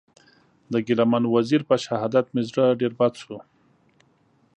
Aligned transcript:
د 0.71 0.73
ګیله 0.85 1.05
من 1.11 1.23
وزېر 1.35 1.61
په 1.69 1.75
شهادت 1.85 2.25
مې 2.33 2.41
زړه 2.49 2.65
ډېر 2.81 2.93
بد 2.99 3.13
سو. 3.21 3.37